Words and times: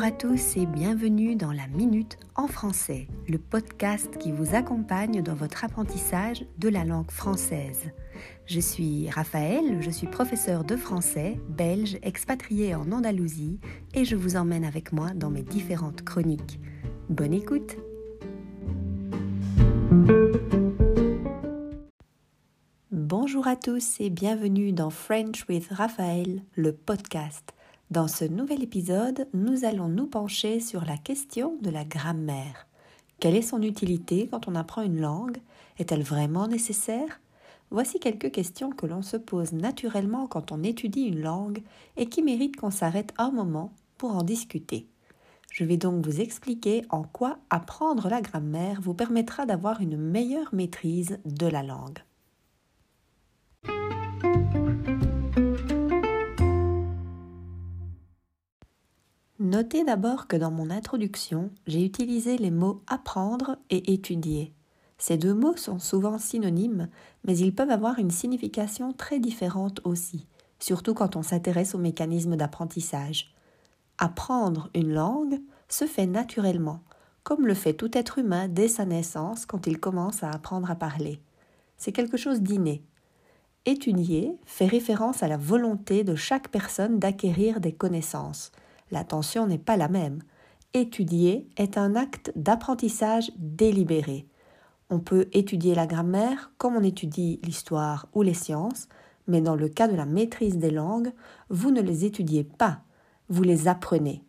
Bonjour 0.00 0.14
à 0.14 0.18
tous 0.18 0.56
et 0.56 0.64
bienvenue 0.64 1.36
dans 1.36 1.52
la 1.52 1.66
Minute 1.66 2.16
en 2.34 2.46
français, 2.46 3.06
le 3.28 3.36
podcast 3.36 4.16
qui 4.16 4.32
vous 4.32 4.54
accompagne 4.54 5.20
dans 5.20 5.34
votre 5.34 5.62
apprentissage 5.62 6.46
de 6.56 6.70
la 6.70 6.86
langue 6.86 7.10
française. 7.10 7.90
Je 8.46 8.60
suis 8.60 9.10
Raphaël, 9.10 9.82
je 9.82 9.90
suis 9.90 10.06
professeur 10.06 10.64
de 10.64 10.74
français, 10.74 11.38
belge, 11.50 11.98
expatrié 12.00 12.74
en 12.74 12.90
Andalousie 12.92 13.60
et 13.92 14.06
je 14.06 14.16
vous 14.16 14.36
emmène 14.36 14.64
avec 14.64 14.94
moi 14.94 15.10
dans 15.14 15.28
mes 15.28 15.42
différentes 15.42 16.02
chroniques. 16.02 16.60
Bonne 17.10 17.34
écoute 17.34 17.76
Bonjour 22.90 23.46
à 23.46 23.56
tous 23.56 24.00
et 24.00 24.08
bienvenue 24.08 24.72
dans 24.72 24.88
French 24.88 25.44
with 25.46 25.68
Raphaël, 25.70 26.42
le 26.56 26.72
podcast. 26.72 27.52
Dans 27.90 28.06
ce 28.06 28.24
nouvel 28.24 28.62
épisode, 28.62 29.26
nous 29.34 29.64
allons 29.64 29.88
nous 29.88 30.06
pencher 30.06 30.60
sur 30.60 30.84
la 30.84 30.96
question 30.96 31.56
de 31.60 31.70
la 31.70 31.84
grammaire. 31.84 32.68
Quelle 33.18 33.34
est 33.34 33.42
son 33.42 33.62
utilité 33.62 34.28
quand 34.30 34.46
on 34.46 34.54
apprend 34.54 34.82
une 34.82 35.00
langue? 35.00 35.38
Est-elle 35.76 36.04
vraiment 36.04 36.46
nécessaire? 36.46 37.20
Voici 37.72 37.98
quelques 37.98 38.30
questions 38.30 38.70
que 38.70 38.86
l'on 38.86 39.02
se 39.02 39.16
pose 39.16 39.52
naturellement 39.52 40.28
quand 40.28 40.52
on 40.52 40.62
étudie 40.62 41.02
une 41.02 41.20
langue 41.20 41.64
et 41.96 42.06
qui 42.06 42.22
méritent 42.22 42.58
qu'on 42.58 42.70
s'arrête 42.70 43.12
un 43.18 43.32
moment 43.32 43.72
pour 43.98 44.14
en 44.14 44.22
discuter. 44.22 44.86
Je 45.50 45.64
vais 45.64 45.76
donc 45.76 46.06
vous 46.06 46.20
expliquer 46.20 46.84
en 46.90 47.02
quoi 47.02 47.38
apprendre 47.50 48.08
la 48.08 48.20
grammaire 48.20 48.80
vous 48.80 48.94
permettra 48.94 49.46
d'avoir 49.46 49.80
une 49.80 49.96
meilleure 49.96 50.54
maîtrise 50.54 51.18
de 51.24 51.48
la 51.48 51.64
langue. 51.64 51.98
Notez 59.40 59.84
d'abord 59.84 60.26
que 60.26 60.36
dans 60.36 60.50
mon 60.50 60.68
introduction, 60.68 61.50
j'ai 61.66 61.82
utilisé 61.82 62.36
les 62.36 62.50
mots 62.50 62.82
apprendre 62.86 63.56
et 63.70 63.94
étudier. 63.94 64.52
Ces 64.98 65.16
deux 65.16 65.32
mots 65.32 65.56
sont 65.56 65.78
souvent 65.78 66.18
synonymes, 66.18 66.90
mais 67.24 67.38
ils 67.38 67.54
peuvent 67.54 67.70
avoir 67.70 67.98
une 67.98 68.10
signification 68.10 68.92
très 68.92 69.18
différente 69.18 69.80
aussi, 69.84 70.26
surtout 70.58 70.92
quand 70.92 71.16
on 71.16 71.22
s'intéresse 71.22 71.74
aux 71.74 71.78
mécanismes 71.78 72.36
d'apprentissage. 72.36 73.34
Apprendre 73.96 74.68
une 74.74 74.92
langue 74.92 75.40
se 75.70 75.86
fait 75.86 76.04
naturellement, 76.04 76.82
comme 77.22 77.46
le 77.46 77.54
fait 77.54 77.72
tout 77.72 77.96
être 77.96 78.18
humain 78.18 78.46
dès 78.46 78.68
sa 78.68 78.84
naissance 78.84 79.46
quand 79.46 79.66
il 79.66 79.80
commence 79.80 80.22
à 80.22 80.28
apprendre 80.28 80.70
à 80.70 80.76
parler. 80.76 81.18
C'est 81.78 81.92
quelque 81.92 82.18
chose 82.18 82.42
d'inné. 82.42 82.84
Étudier 83.64 84.36
fait 84.44 84.66
référence 84.66 85.22
à 85.22 85.28
la 85.28 85.38
volonté 85.38 86.04
de 86.04 86.14
chaque 86.14 86.48
personne 86.48 86.98
d'acquérir 86.98 87.60
des 87.60 87.72
connaissances, 87.72 88.52
l'attention 88.90 89.46
n'est 89.46 89.58
pas 89.58 89.76
la 89.76 89.88
même. 89.88 90.22
Étudier 90.74 91.48
est 91.56 91.78
un 91.78 91.96
acte 91.96 92.32
d'apprentissage 92.36 93.32
délibéré. 93.36 94.26
On 94.88 95.00
peut 95.00 95.28
étudier 95.32 95.74
la 95.74 95.86
grammaire 95.86 96.52
comme 96.58 96.76
on 96.76 96.82
étudie 96.82 97.40
l'histoire 97.44 98.08
ou 98.14 98.22
les 98.22 98.34
sciences, 98.34 98.88
mais 99.26 99.40
dans 99.40 99.56
le 99.56 99.68
cas 99.68 99.88
de 99.88 99.96
la 99.96 100.06
maîtrise 100.06 100.58
des 100.58 100.70
langues, 100.70 101.12
vous 101.48 101.70
ne 101.70 101.80
les 101.80 102.04
étudiez 102.04 102.44
pas, 102.44 102.80
vous 103.28 103.42
les 103.42 103.68
apprenez. 103.68 104.24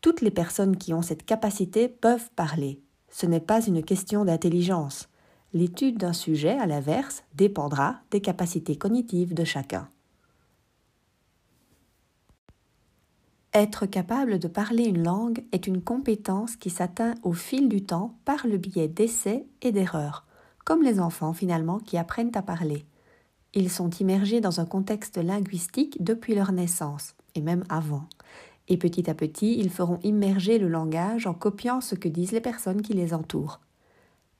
Toutes 0.00 0.20
les 0.20 0.30
personnes 0.30 0.76
qui 0.76 0.92
ont 0.92 1.02
cette 1.02 1.24
capacité 1.24 1.88
peuvent 1.88 2.30
parler. 2.36 2.80
Ce 3.10 3.26
n'est 3.26 3.40
pas 3.40 3.64
une 3.64 3.82
question 3.82 4.24
d'intelligence. 4.24 5.08
L'étude 5.54 5.96
d'un 5.98 6.12
sujet, 6.12 6.58
à 6.58 6.66
l'inverse, 6.66 7.24
dépendra 7.34 7.96
des 8.10 8.20
capacités 8.20 8.76
cognitives 8.76 9.34
de 9.34 9.44
chacun. 9.44 9.88
Être 13.54 13.86
capable 13.86 14.38
de 14.38 14.46
parler 14.46 14.84
une 14.84 15.02
langue 15.02 15.42
est 15.52 15.66
une 15.66 15.80
compétence 15.80 16.54
qui 16.54 16.68
s'atteint 16.68 17.14
au 17.22 17.32
fil 17.32 17.70
du 17.70 17.82
temps 17.82 18.14
par 18.26 18.46
le 18.46 18.58
biais 18.58 18.88
d'essais 18.88 19.46
et 19.62 19.72
d'erreurs, 19.72 20.26
comme 20.66 20.82
les 20.82 21.00
enfants 21.00 21.32
finalement 21.32 21.78
qui 21.78 21.96
apprennent 21.96 22.36
à 22.36 22.42
parler. 22.42 22.84
Ils 23.54 23.70
sont 23.70 23.88
immergés 23.88 24.42
dans 24.42 24.60
un 24.60 24.66
contexte 24.66 25.16
linguistique 25.16 25.96
depuis 26.04 26.34
leur 26.34 26.52
naissance, 26.52 27.14
et 27.34 27.40
même 27.40 27.64
avant. 27.70 28.04
Et 28.68 28.76
petit 28.76 29.08
à 29.08 29.14
petit, 29.14 29.58
ils 29.58 29.70
feront 29.70 29.98
immerger 30.02 30.58
le 30.58 30.68
langage 30.68 31.26
en 31.26 31.32
copiant 31.32 31.80
ce 31.80 31.94
que 31.94 32.08
disent 32.08 32.32
les 32.32 32.42
personnes 32.42 32.82
qui 32.82 32.92
les 32.92 33.14
entourent. 33.14 33.60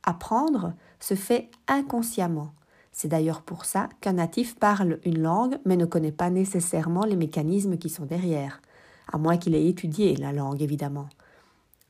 Apprendre 0.02 0.74
se 1.00 1.14
fait 1.14 1.50
inconsciemment. 1.66 2.52
C'est 2.92 3.08
d'ailleurs 3.08 3.40
pour 3.40 3.64
ça 3.64 3.88
qu'un 4.02 4.14
natif 4.14 4.56
parle 4.56 4.98
une 5.06 5.22
langue 5.22 5.58
mais 5.64 5.78
ne 5.78 5.86
connaît 5.86 6.12
pas 6.12 6.28
nécessairement 6.28 7.06
les 7.06 7.16
mécanismes 7.16 7.78
qui 7.78 7.88
sont 7.88 8.04
derrière 8.04 8.60
à 9.10 9.18
moins 9.18 9.36
qu'il 9.36 9.54
ait 9.54 9.66
étudié 9.66 10.16
la 10.16 10.32
langue 10.32 10.62
évidemment. 10.62 11.08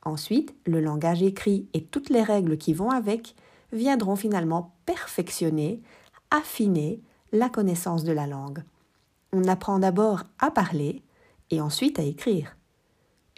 Ensuite, 0.03 0.55
le 0.67 0.81
langage 0.81 1.23
écrit 1.23 1.67
et 1.75 1.83
toutes 1.83 2.11
les 2.11 2.23
règles 2.23 2.57
qui 2.57 2.73
vont 2.73 2.91
avec 2.91 3.35
viendront 3.73 4.17
finalement 4.17 4.73
perfectionner, 4.87 5.83
affiner 6.31 7.01
la 7.33 7.49
connaissance 7.49 8.05
de 8.05 8.13
la 8.13 8.27
langue. 8.27 8.63
On 9.33 9.45
apprend 9.45 9.79
d'abord 9.79 10.23
à 10.39 10.51
parler 10.51 11.03
et 11.51 11.61
ensuite 11.61 11.99
à 11.99 12.03
écrire. 12.03 12.57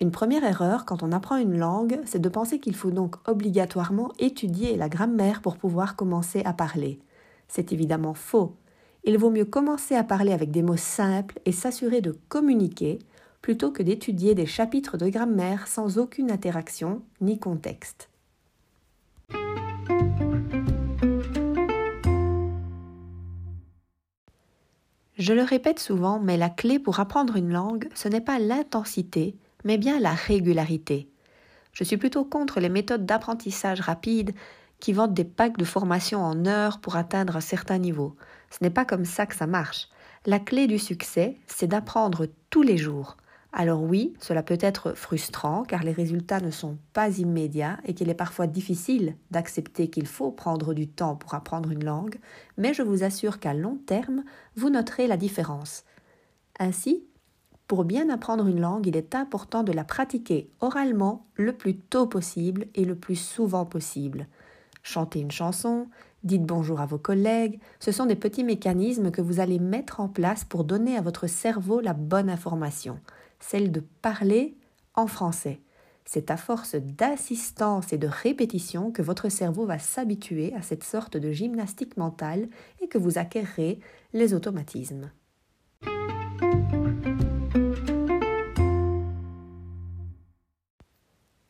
Une 0.01 0.13
première 0.13 0.45
erreur 0.45 0.85
quand 0.85 1.03
on 1.03 1.13
apprend 1.13 1.37
une 1.37 1.59
langue, 1.59 2.01
c'est 2.07 2.21
de 2.21 2.29
penser 2.29 2.59
qu'il 2.59 2.75
faut 2.75 2.91
donc 2.91 3.17
obligatoirement 3.29 4.13
étudier 4.19 4.77
la 4.77 4.89
grammaire 4.89 5.43
pour 5.43 5.57
pouvoir 5.57 5.97
commencer 5.97 6.43
à 6.45 6.53
parler. 6.53 7.01
C'est 7.49 7.73
évidemment 7.73 8.15
faux. 8.15 8.57
Il 9.05 9.19
vaut 9.19 9.31
mieux 9.31 9.45
commencer 9.45 9.95
à 9.95 10.05
parler 10.05 10.33
avec 10.33 10.51
des 10.51 10.63
mots 10.63 10.77
simples 10.77 11.39
et 11.45 11.53
s'assurer 11.53 12.01
de 12.01 12.17
communiquer 12.29 12.99
plutôt 13.43 13.71
que 13.71 13.83
d'étudier 13.83 14.35
des 14.35 14.47
chapitres 14.47 14.97
de 14.97 15.09
grammaire 15.09 15.67
sans 15.67 15.99
aucune 15.99 16.31
interaction 16.31 17.03
ni 17.21 17.39
contexte. 17.39 18.11
Je 25.21 25.35
le 25.35 25.43
répète 25.43 25.79
souvent, 25.79 26.19
mais 26.19 26.39
la 26.39 26.49
clé 26.49 26.79
pour 26.79 26.99
apprendre 26.99 27.37
une 27.37 27.53
langue, 27.53 27.89
ce 27.95 28.09
n'est 28.09 28.23
pas 28.23 28.39
l'intensité, 28.39 29.37
mais 29.65 29.77
bien 29.77 30.01
la 30.01 30.15
régularité. 30.15 31.11
Je 31.73 31.85
suis 31.85 31.99
plutôt 31.99 32.25
contre 32.25 32.59
les 32.59 32.71
méthodes 32.71 33.05
d'apprentissage 33.05 33.81
rapide 33.81 34.33
qui 34.81 34.95
vendent 34.95 35.13
des 35.13 35.25
packs 35.25 35.59
de 35.59 35.65
formation 35.65 36.25
en 36.25 36.47
heures 36.47 36.81
pour 36.81 36.97
atteindre 36.97 37.37
un 37.37 37.43
certain 37.43 37.77
niveau. 37.77 38.17
Ce 38.51 38.59
n'est 38.63 38.71
pas 38.71 38.87
comme 38.87 39.05
ça 39.05 39.27
que 39.27 39.37
ça 39.37 39.47
marche. 39.47 39.89
La 40.27 40.39
clé 40.39 40.67
du 40.67 40.79
succès, 40.79 41.37
c'est 41.47 41.67
d'apprendre 41.67 42.27
tous 42.49 42.63
les 42.63 42.79
jours. 42.79 43.17
Alors 43.53 43.83
oui, 43.83 44.15
cela 44.21 44.45
peut 44.45 44.59
être 44.61 44.93
frustrant 44.93 45.65
car 45.65 45.83
les 45.83 45.93
résultats 45.93 46.41
ne 46.41 46.53
sont 46.53 46.79
pas 46.93 47.19
immédiats 47.19 47.79
et 47.85 47.95
qu'il 47.95 48.09
est 48.09 48.15
parfois 48.15 48.47
difficile 48.47 49.17
d'accepter 49.33 49.89
qu'il 49.89 50.07
faut 50.07 50.31
prendre 50.31 50.73
du 50.73 50.87
temps 50.87 51.17
pour 51.17 51.35
apprendre 51.35 51.71
une 51.73 51.85
langue, 51.85 52.17
mais 52.57 52.75
je 52.75 52.83
vous 52.83 53.03
assure 53.03 53.41
qu'à 53.41 53.53
long 53.53 53.77
terme, 53.87 54.23
vous 54.55 54.71
noterez 54.71 55.09
la 55.09 55.17
différence. 55.17 55.85
Ainsi, 56.61 57.05
pour 57.67 57.85
bien 57.85 58.09
apprendre 58.09 58.47
une 58.47 58.61
langue, 58.61 58.87
il 58.87 58.97
est 58.97 59.17
important 59.17 59.65
de 59.65 59.73
la 59.73 59.85
pratiquer 59.85 60.49
oralement 60.61 61.27
le 61.35 61.53
plus 61.53 61.77
tôt 61.77 62.07
possible 62.07 62.67
et 62.77 62.85
le 62.85 62.95
plus 62.95 63.17
souvent 63.17 63.65
possible. 63.65 64.29
Chantez 64.83 65.21
une 65.21 65.31
chanson, 65.33 65.89
dites 66.23 66.45
bonjour 66.45 66.81
à 66.81 66.87
vos 66.87 66.99
collègues, 66.99 67.59
ce 67.81 67.91
sont 67.91 68.07
des 68.07 68.17
petits 68.17 68.45
mécanismes 68.45 69.11
que 69.11 69.23
vous 69.23 69.41
allez 69.41 69.59
mettre 69.59 70.01
en 70.01 70.09
place 70.09 70.45
pour 70.45 70.63
donner 70.63 70.97
à 70.97 71.01
votre 71.01 71.27
cerveau 71.27 71.81
la 71.81 71.95
bonne 71.95 72.31
information 72.31 73.01
celle 73.41 73.73
de 73.73 73.81
parler 74.03 74.57
en 74.95 75.07
français. 75.07 75.61
C'est 76.05 76.31
à 76.31 76.37
force 76.37 76.75
d'assistance 76.75 77.93
et 77.93 77.99
de 77.99 78.09
répétition 78.09 78.91
que 78.91 79.03
votre 79.03 79.29
cerveau 79.29 79.67
va 79.67 79.79
s'habituer 79.79 80.53
à 80.55 80.63
cette 80.63 80.85
sorte 80.85 81.17
de 81.17 81.31
gymnastique 81.31 81.97
mentale 81.97 82.49
et 82.81 82.89
que 82.89 82.99
vous 82.99 83.19
acquérerez 83.19 83.81
les 84.13 84.35
automatismes. 84.35 85.11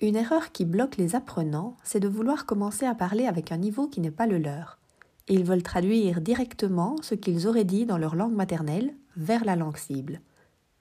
Une 0.02 0.16
erreur 0.16 0.50
qui 0.52 0.64
bloque 0.64 0.96
les 0.96 1.14
apprenants, 1.14 1.76
c'est 1.84 2.00
de 2.00 2.08
vouloir 2.08 2.46
commencer 2.46 2.86
à 2.86 2.94
parler 2.94 3.26
avec 3.26 3.52
un 3.52 3.58
niveau 3.58 3.86
qui 3.86 4.00
n'est 4.00 4.10
pas 4.10 4.26
le 4.26 4.38
leur. 4.38 4.78
Ils 5.28 5.44
veulent 5.44 5.62
traduire 5.62 6.20
directement 6.20 6.96
ce 7.02 7.14
qu'ils 7.14 7.46
auraient 7.46 7.64
dit 7.64 7.86
dans 7.86 7.98
leur 7.98 8.14
langue 8.14 8.34
maternelle 8.34 8.94
vers 9.16 9.44
la 9.44 9.56
langue 9.56 9.76
cible. 9.76 10.20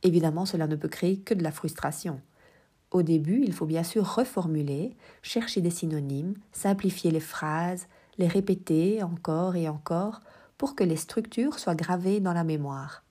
Évidemment, 0.04 0.46
cela 0.46 0.68
ne 0.68 0.76
peut 0.76 0.88
créer 0.88 1.20
que 1.20 1.34
de 1.34 1.44
la 1.44 1.52
frustration. 1.52 2.22
Au 2.92 3.04
début, 3.04 3.44
il 3.44 3.54
faut 3.54 3.66
bien 3.66 3.84
sûr 3.84 4.16
reformuler, 4.16 4.96
chercher 5.22 5.62
des 5.62 5.70
synonymes, 5.70 6.34
simplifier 6.52 7.12
les 7.12 7.20
phrases, 7.20 7.88
les 8.18 8.28
répéter 8.28 9.04
encore 9.04 9.56
et 9.56 9.70
encore 9.70 10.22
pour 10.58 10.76
que 10.76 10.84
les 10.84 10.96
structures 10.96 11.60
soient 11.60 11.76
gravées 11.76 12.20
dans 12.20 12.34
la 12.34 12.44
mémoire. 12.44 13.04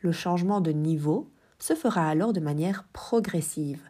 Le 0.00 0.12
changement 0.12 0.60
de 0.60 0.72
niveau 0.72 1.30
se 1.58 1.74
fera 1.74 2.08
alors 2.08 2.32
de 2.32 2.40
manière 2.40 2.84
progressive. 2.92 3.80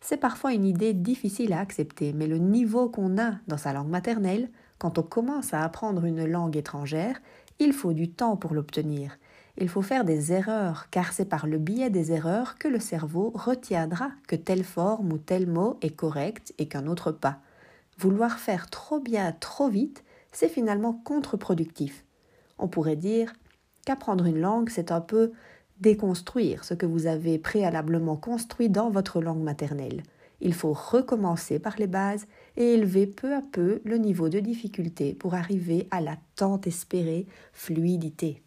C'est 0.00 0.16
parfois 0.16 0.52
une 0.52 0.64
idée 0.64 0.92
difficile 0.92 1.52
à 1.52 1.60
accepter, 1.60 2.12
mais 2.12 2.26
le 2.26 2.38
niveau 2.38 2.88
qu'on 2.88 3.18
a 3.18 3.36
dans 3.46 3.56
sa 3.56 3.72
langue 3.72 3.88
maternelle, 3.88 4.50
quand 4.78 4.98
on 4.98 5.02
commence 5.02 5.54
à 5.54 5.62
apprendre 5.62 6.04
une 6.04 6.26
langue 6.26 6.56
étrangère, 6.56 7.20
il 7.58 7.72
faut 7.72 7.92
du 7.92 8.10
temps 8.10 8.36
pour 8.36 8.52
l'obtenir, 8.52 9.16
Il 9.56 9.68
faut 9.68 9.82
faire 9.82 10.04
des 10.04 10.32
erreurs, 10.32 10.88
car 10.90 11.12
c'est 11.12 11.28
par 11.28 11.46
le 11.46 11.58
biais 11.58 11.90
des 11.90 12.10
erreurs 12.10 12.58
que 12.58 12.66
le 12.66 12.80
cerveau 12.80 13.30
retiendra 13.34 14.10
que 14.26 14.34
telle 14.34 14.64
forme 14.64 15.12
ou 15.12 15.18
tel 15.18 15.46
mot 15.46 15.78
est 15.80 15.94
correct 15.94 16.52
et 16.58 16.66
qu'un 16.66 16.88
autre 16.88 17.12
pas. 17.12 17.38
Vouloir 17.98 18.38
faire 18.38 18.68
trop 18.68 18.98
bien 18.98 19.32
trop 19.38 19.68
vite, 19.68 20.02
c'est 20.32 20.48
finalement 20.48 20.92
contre-productif. 21.04 22.04
On 22.58 22.66
pourrait 22.66 22.96
dire 22.96 23.32
qu'apprendre 23.86 24.26
une 24.26 24.40
langue, 24.40 24.70
c'est 24.70 24.90
un 24.90 25.00
peu 25.00 25.32
déconstruire 25.80 26.64
ce 26.64 26.74
que 26.74 26.86
vous 26.86 27.06
avez 27.06 27.38
préalablement 27.38 28.16
construit 28.16 28.68
dans 28.68 28.90
votre 28.90 29.20
langue 29.20 29.42
maternelle. 29.42 30.02
Il 30.40 30.54
faut 30.54 30.72
recommencer 30.72 31.60
par 31.60 31.76
les 31.78 31.86
bases 31.86 32.26
et 32.56 32.74
élever 32.74 33.06
peu 33.06 33.34
à 33.34 33.40
peu 33.40 33.80
le 33.84 33.98
niveau 33.98 34.28
de 34.28 34.40
difficulté 34.40 35.14
pour 35.14 35.34
arriver 35.34 35.86
à 35.92 36.00
la 36.00 36.16
tant 36.34 36.60
espérée 36.62 37.26
fluidité. 37.52 38.42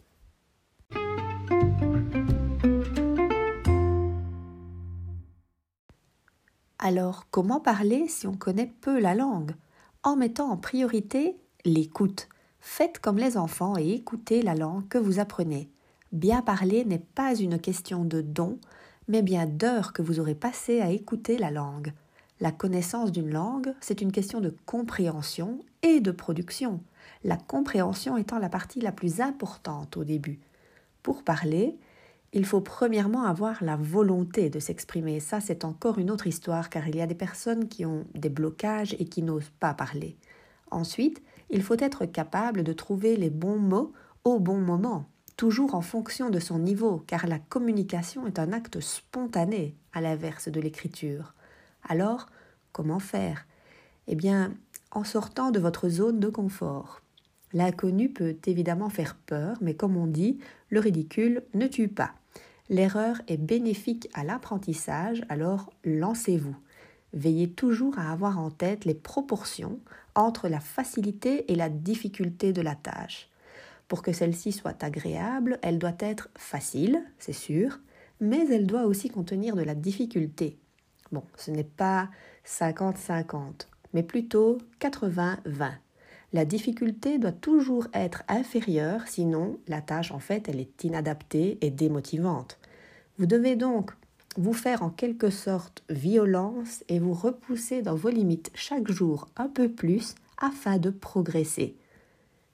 Alors, 6.80 7.26
comment 7.32 7.60
parler 7.60 8.08
si 8.08 8.28
on 8.28 8.36
connaît 8.36 8.72
peu 8.82 9.00
la 9.00 9.16
langue? 9.16 9.56
En 10.04 10.16
mettant 10.16 10.52
en 10.52 10.58
priorité 10.58 11.36
l'écoute. 11.66 12.30
Faites 12.60 13.00
comme 13.00 13.18
les 13.18 13.36
enfants 13.36 13.78
et 13.80 13.94
écoutez 13.94 14.44
la 14.44 14.54
langue 14.54 14.88
que 14.88 15.00
vous 15.00 15.20
apprenez. 15.20 15.72
Bien 16.12 16.44
parler 16.44 16.86
n'est 16.86 17.00
pas 17.00 17.34
une 17.34 17.60
question 17.60 18.06
de 18.06 18.22
don, 18.22 18.60
mais 19.08 19.24
bien 19.24 19.48
d'heures 19.48 19.92
que 19.92 20.04
vous 20.04 20.20
aurez 20.20 20.36
passées 20.36 20.82
à 20.82 20.92
écouter 20.92 21.40
la 21.40 21.50
langue. 21.50 21.94
La 22.40 22.52
connaissance 22.52 23.12
d'une 23.12 23.32
langue, 23.32 23.74
c'est 23.82 24.02
une 24.02 24.12
question 24.12 24.40
de 24.40 24.56
compréhension 24.68 25.66
et 25.82 26.00
de 26.00 26.12
production, 26.12 26.82
la 27.24 27.38
compréhension 27.38 28.18
étant 28.18 28.38
la 28.38 28.50
partie 28.50 28.82
la 28.82 28.92
plus 28.92 29.20
importante 29.20 29.98
au 29.98 30.04
début. 30.04 30.40
Pour 31.02 31.24
parler, 31.24 31.76
il 32.34 32.46
faut 32.46 32.62
premièrement 32.62 33.24
avoir 33.24 33.64
la 33.64 33.76
volonté 33.76 34.50
de 34.50 34.60
s'exprimer. 34.60 35.20
Ça, 35.20 35.40
c'est 35.40 35.66
encore 35.66 35.98
une 35.98 36.12
autre 36.12 36.28
histoire, 36.28 36.70
car 36.70 36.88
il 36.88 36.96
y 36.96 37.02
a 37.02 37.08
des 37.08 37.16
personnes 37.16 37.68
qui 37.68 37.86
ont 37.86 38.06
des 38.14 38.30
blocages 38.30 38.96
et 39.00 39.06
qui 39.06 39.24
n'osent 39.24 39.52
pas 39.60 39.74
parler. 39.74 40.18
Ensuite, 40.72 41.22
il 41.50 41.64
faut 41.64 41.78
être 41.80 42.06
capable 42.06 42.64
de 42.64 42.74
trouver 42.74 43.16
les 43.16 43.30
bons 43.30 43.60
mots 43.60 43.94
au 44.24 44.40
bon 44.40 44.58
moment 44.58 45.08
toujours 45.38 45.76
en 45.76 45.82
fonction 45.82 46.30
de 46.32 46.40
son 46.40 46.60
niveau, 46.60 47.04
car 47.06 47.28
la 47.28 47.40
communication 47.40 48.26
est 48.26 48.40
un 48.40 48.52
acte 48.52 48.82
spontané, 48.82 49.76
à 49.94 50.02
l'inverse 50.02 50.50
de 50.50 50.60
l'écriture. 50.60 51.36
Alors, 51.88 52.26
comment 52.74 53.00
faire? 53.00 53.46
Eh 54.08 54.16
bien, 54.16 54.56
en 54.92 55.04
sortant 55.04 55.52
de 55.52 55.60
votre 55.60 55.90
zone 55.90 56.20
de 56.20 56.28
confort. 56.28 57.02
L'inconnu 57.54 58.10
peut 58.10 58.38
évidemment 58.46 58.90
faire 58.90 59.16
peur, 59.16 59.58
mais 59.62 59.74
comme 59.74 59.98
on 59.98 60.08
dit, 60.08 60.40
le 60.70 60.80
ridicule 60.80 61.44
ne 61.54 61.68
tue 61.68 61.88
pas. 61.88 62.14
L'erreur 62.70 63.22
est 63.28 63.38
bénéfique 63.38 64.10
à 64.14 64.24
l'apprentissage, 64.24 65.24
alors 65.30 65.72
lancez-vous. 65.86 66.56
Veillez 67.14 67.50
toujours 67.50 67.98
à 67.98 68.12
avoir 68.12 68.38
en 68.40 68.52
tête 68.52 68.84
les 68.84 68.94
proportions 68.94 69.80
entre 70.16 70.50
la 70.50 70.60
facilité 70.60 71.52
et 71.52 71.56
la 71.56 71.70
difficulté 71.70 72.52
de 72.52 72.62
la 72.62 72.76
tâche. 72.76 73.30
Pour 73.88 74.02
que 74.02 74.12
celle-ci 74.12 74.52
soit 74.52 74.84
agréable, 74.84 75.60
elle 75.62 75.80
doit 75.80 75.96
être 76.00 76.30
facile, 76.36 77.02
c'est 77.20 77.32
sûr, 77.32 77.80
mais 78.20 78.46
elle 78.52 78.68
doit 78.68 78.86
aussi 78.86 79.10
contenir 79.10 79.56
de 79.56 79.62
la 79.62 79.76
difficulté. 79.76 80.58
Bon, 81.14 81.24
ce 81.38 81.52
n'est 81.52 81.64
pas 81.64 82.10
50-50, 82.46 83.68
mais 83.94 84.04
plutôt 84.04 84.58
80-20. 84.82 85.72
La 86.34 86.44
difficulté 86.44 87.20
doit 87.20 87.32
toujours 87.32 87.88
être 87.94 88.24
inférieure, 88.28 89.08
sinon 89.08 89.60
la 89.68 89.82
tâche 89.82 90.12
en 90.12 90.20
fait 90.20 90.50
elle 90.50 90.60
est 90.60 90.84
inadaptée 90.84 91.58
et 91.62 91.72
démotivante. 91.72 92.60
Vous 93.18 93.26
devez 93.26 93.56
donc 93.56 93.92
vous 94.36 94.54
faire 94.54 94.84
en 94.84 94.90
quelque 94.90 95.30
sorte 95.30 95.84
violence 95.90 96.84
et 96.90 97.00
vous 97.00 97.14
repousser 97.14 97.82
dans 97.82 97.96
vos 97.96 98.10
limites 98.10 98.52
chaque 98.54 98.92
jour 98.92 99.30
un 99.38 99.48
peu 99.48 99.70
plus 99.70 100.16
afin 100.38 100.78
de 100.78 100.90
progresser. 100.90 101.78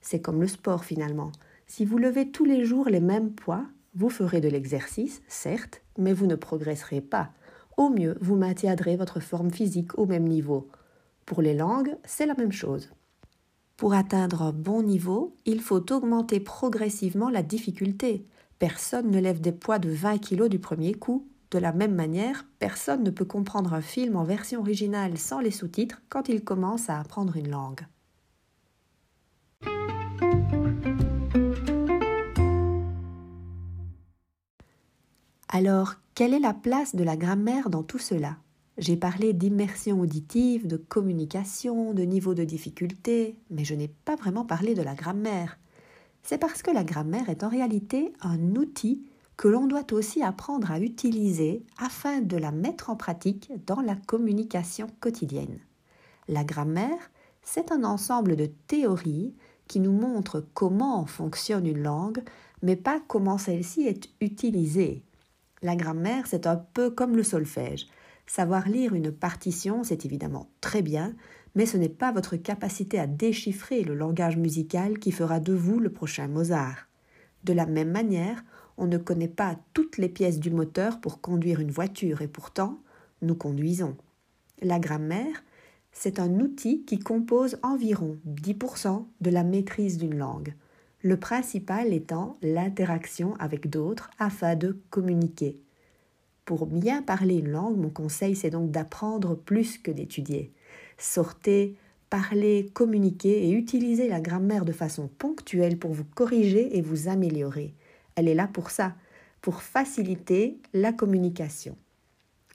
C'est 0.00 0.20
comme 0.20 0.40
le 0.40 0.46
sport 0.48 0.84
finalement. 0.84 1.32
Si 1.66 1.84
vous 1.84 1.98
levez 1.98 2.30
tous 2.30 2.44
les 2.44 2.64
jours 2.64 2.88
les 2.88 3.00
mêmes 3.00 3.32
poids, 3.32 3.64
vous 3.94 4.08
ferez 4.08 4.40
de 4.40 4.48
l'exercice, 4.48 5.20
certes, 5.28 5.82
mais 5.98 6.12
vous 6.12 6.26
ne 6.26 6.36
progresserez 6.36 7.00
pas. 7.00 7.32
Au 7.76 7.88
mieux, 7.88 8.16
vous 8.20 8.36
maintiendrez 8.36 8.96
votre 8.96 9.20
forme 9.20 9.50
physique 9.50 9.98
au 9.98 10.06
même 10.06 10.28
niveau. 10.28 10.68
Pour 11.26 11.42
les 11.42 11.54
langues, 11.54 11.96
c'est 12.04 12.26
la 12.26 12.34
même 12.34 12.52
chose. 12.52 12.90
Pour 13.76 13.94
atteindre 13.94 14.42
un 14.42 14.52
bon 14.52 14.82
niveau, 14.82 15.34
il 15.46 15.60
faut 15.60 15.92
augmenter 15.92 16.38
progressivement 16.38 17.28
la 17.28 17.42
difficulté. 17.42 18.24
Personne 18.60 19.10
ne 19.10 19.18
lève 19.18 19.40
des 19.40 19.50
poids 19.50 19.80
de 19.80 19.90
20 19.90 20.18
kg 20.18 20.48
du 20.48 20.60
premier 20.60 20.94
coup. 20.94 21.26
De 21.50 21.58
la 21.58 21.72
même 21.72 21.94
manière, 21.94 22.46
personne 22.60 23.02
ne 23.02 23.10
peut 23.10 23.24
comprendre 23.24 23.74
un 23.74 23.80
film 23.80 24.14
en 24.16 24.24
version 24.24 24.60
originale 24.60 25.18
sans 25.18 25.40
les 25.40 25.50
sous-titres 25.50 26.02
quand 26.08 26.28
il 26.28 26.44
commence 26.44 26.88
à 26.88 27.00
apprendre 27.00 27.36
une 27.36 27.50
langue. 27.50 27.86
Alors, 35.48 35.94
quelle 36.14 36.34
est 36.34 36.40
la 36.40 36.54
place 36.54 36.94
de 36.94 37.04
la 37.04 37.16
grammaire 37.16 37.70
dans 37.70 37.82
tout 37.82 37.98
cela? 37.98 38.36
J'ai 38.76 38.96
parlé 38.96 39.32
d'immersion 39.32 40.00
auditive, 40.00 40.66
de 40.66 40.76
communication, 40.76 41.94
de 41.94 42.02
niveau 42.02 42.34
de 42.34 42.42
difficulté, 42.42 43.36
mais 43.50 43.64
je 43.64 43.74
n'ai 43.74 43.88
pas 43.88 44.16
vraiment 44.16 44.44
parlé 44.44 44.74
de 44.74 44.82
la 44.82 44.94
grammaire. 44.94 45.58
C'est 46.24 46.38
parce 46.38 46.62
que 46.62 46.72
la 46.72 46.82
grammaire 46.82 47.28
est 47.28 47.44
en 47.44 47.48
réalité 47.48 48.12
un 48.20 48.56
outil 48.56 49.04
que 49.36 49.46
l'on 49.46 49.66
doit 49.66 49.92
aussi 49.92 50.22
apprendre 50.22 50.72
à 50.72 50.80
utiliser 50.80 51.62
afin 51.78 52.20
de 52.20 52.36
la 52.36 52.50
mettre 52.50 52.90
en 52.90 52.96
pratique 52.96 53.52
dans 53.66 53.80
la 53.80 53.94
communication 53.94 54.88
quotidienne. 55.00 55.60
La 56.28 56.42
grammaire, 56.42 57.10
c'est 57.42 57.70
un 57.70 57.84
ensemble 57.84 58.34
de 58.34 58.46
théories 58.46 59.34
qui 59.68 59.80
nous 59.80 59.92
montrent 59.92 60.44
comment 60.54 61.06
fonctionne 61.06 61.66
une 61.66 61.82
langue, 61.82 62.22
mais 62.62 62.76
pas 62.76 63.00
comment 63.06 63.38
celle-ci 63.38 63.82
est 63.82 64.08
utilisée. 64.20 65.02
La 65.62 65.76
grammaire, 65.76 66.26
c'est 66.26 66.46
un 66.46 66.56
peu 66.56 66.90
comme 66.90 67.16
le 67.16 67.22
solfège. 67.22 67.86
Savoir 68.26 68.68
lire 68.68 68.94
une 68.94 69.12
partition, 69.12 69.84
c'est 69.84 70.04
évidemment 70.04 70.48
très 70.60 70.82
bien, 70.82 71.14
mais 71.54 71.66
ce 71.66 71.76
n'est 71.76 71.88
pas 71.88 72.12
votre 72.12 72.36
capacité 72.36 72.98
à 72.98 73.06
déchiffrer 73.06 73.82
le 73.82 73.94
langage 73.94 74.36
musical 74.36 74.98
qui 74.98 75.12
fera 75.12 75.40
de 75.40 75.52
vous 75.52 75.78
le 75.78 75.92
prochain 75.92 76.28
Mozart. 76.28 76.88
De 77.44 77.52
la 77.52 77.66
même 77.66 77.90
manière, 77.90 78.42
on 78.76 78.86
ne 78.86 78.98
connaît 78.98 79.28
pas 79.28 79.56
toutes 79.72 79.98
les 79.98 80.08
pièces 80.08 80.40
du 80.40 80.50
moteur 80.50 81.00
pour 81.00 81.20
conduire 81.20 81.60
une 81.60 81.70
voiture 81.70 82.22
et 82.22 82.28
pourtant, 82.28 82.80
nous 83.22 83.34
conduisons. 83.34 83.96
La 84.62 84.78
grammaire, 84.78 85.44
c'est 85.92 86.18
un 86.18 86.40
outil 86.40 86.84
qui 86.84 86.98
compose 86.98 87.58
environ 87.62 88.18
10% 88.26 89.06
de 89.20 89.30
la 89.30 89.44
maîtrise 89.44 89.98
d'une 89.98 90.16
langue 90.16 90.54
le 91.04 91.18
principal 91.18 91.92
étant 91.92 92.38
l'interaction 92.40 93.34
avec 93.38 93.68
d'autres 93.68 94.10
afin 94.18 94.56
de 94.56 94.80
communiquer. 94.88 95.60
Pour 96.44 96.66
bien 96.66 97.00
parler 97.00 97.36
une 97.36 97.50
langue, 97.50 97.78
mon 97.78 97.90
conseil 97.90 98.36
c'est 98.36 98.50
donc 98.50 98.70
d'apprendre 98.70 99.34
plus 99.34 99.78
que 99.78 99.90
d'étudier. 99.90 100.52
Sortez, 100.98 101.76
parlez, 102.10 102.70
communiquez 102.74 103.48
et 103.48 103.52
utilisez 103.52 104.08
la 104.08 104.20
grammaire 104.20 104.64
de 104.64 104.72
façon 104.72 105.08
ponctuelle 105.08 105.78
pour 105.78 105.92
vous 105.92 106.04
corriger 106.04 106.76
et 106.76 106.82
vous 106.82 107.08
améliorer. 107.08 107.74
Elle 108.14 108.28
est 108.28 108.34
là 108.34 108.46
pour 108.46 108.70
ça, 108.70 108.94
pour 109.40 109.62
faciliter 109.62 110.58
la 110.74 110.92
communication. 110.92 111.76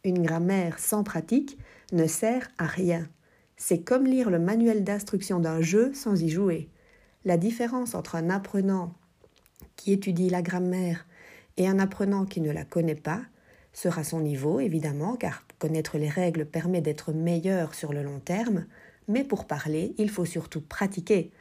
Une 0.03 0.22
grammaire 0.22 0.79
sans 0.79 1.03
pratique 1.03 1.58
ne 1.91 2.05
sert 2.05 2.50
à 2.58 2.65
rien. 2.65 3.08
C'est 3.58 3.79
comme 3.79 4.05
lire 4.05 4.29
le 4.29 4.39
manuel 4.39 4.84
d'instruction 4.84 5.39
d'un 5.39 5.62
jeu 5.62 5.93
sans 5.93 6.22
y 6.22 6.29
jouer. 6.29 6.69
La 7.25 7.38
différence 7.38 7.96
entre 7.96 8.15
un 8.15 8.29
apprenant 8.29 8.93
qui 9.75 9.91
étudie 9.91 10.29
la 10.29 10.41
grammaire 10.41 11.05
et 11.58 11.67
un 11.67 11.79
apprenant 11.79 12.25
qui 12.25 12.39
ne 12.39 12.51
la 12.51 12.63
connaît 12.63 12.96
pas 12.96 13.22
sera 13.74 14.04
son 14.04 14.22
niveau, 14.22 14.60
évidemment, 14.60 15.16
car 15.16 15.46
connaître 15.60 15.98
les 15.98 16.10
règles 16.10 16.46
permet 16.46 16.82
d'être 16.82 17.12
meilleur 17.12 17.76
sur 17.76 17.94
le 17.94 18.04
long 18.04 18.20
terme, 18.20 18.66
mais 19.08 19.24
pour 19.24 19.46
parler, 19.46 19.94
il 19.98 20.10
faut 20.10 20.26
surtout 20.26 20.62
pratiquer, 20.62 21.32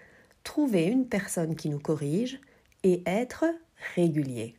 trouver 0.45 0.85
une 0.85 1.07
personne 1.07 1.57
qui 1.57 1.69
nous 1.69 1.79
corrige 1.79 2.41
et 2.83 3.03
être 3.07 3.45
régulier. 3.95 4.58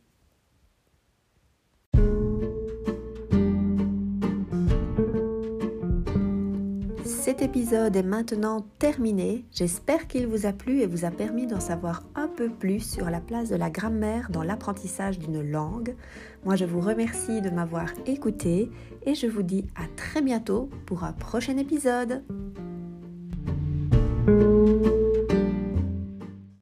Cet 7.30 7.42
épisode 7.42 7.94
est 7.94 8.02
maintenant 8.02 8.66
terminé. 8.80 9.44
J'espère 9.52 10.08
qu'il 10.08 10.26
vous 10.26 10.46
a 10.46 10.52
plu 10.52 10.80
et 10.80 10.86
vous 10.88 11.04
a 11.04 11.12
permis 11.12 11.46
d'en 11.46 11.60
savoir 11.60 12.02
un 12.16 12.26
peu 12.26 12.50
plus 12.50 12.80
sur 12.80 13.08
la 13.08 13.20
place 13.20 13.50
de 13.50 13.54
la 13.54 13.70
grammaire 13.70 14.30
dans 14.30 14.42
l'apprentissage 14.42 15.20
d'une 15.20 15.40
langue. 15.40 15.94
Moi, 16.44 16.56
je 16.56 16.64
vous 16.64 16.80
remercie 16.80 17.40
de 17.40 17.50
m'avoir 17.50 17.86
écouté 18.04 18.68
et 19.06 19.14
je 19.14 19.28
vous 19.28 19.44
dis 19.44 19.64
à 19.76 19.86
très 19.94 20.22
bientôt 20.22 20.70
pour 20.86 21.04
un 21.04 21.12
prochain 21.12 21.56
épisode. 21.56 22.24